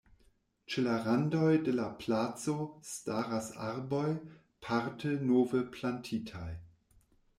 [0.75, 2.55] Ĉe la randoj de la placo
[2.93, 4.07] staras arboj,
[4.69, 6.49] parte nove plantitaj.